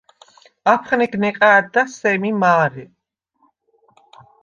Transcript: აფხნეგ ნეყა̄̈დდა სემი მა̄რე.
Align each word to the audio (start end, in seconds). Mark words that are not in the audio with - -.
აფხნეგ 0.73 1.13
ნეყა̄̈დდა 1.21 1.81
სემი 1.95 2.31
მა̄რე. 2.41 2.85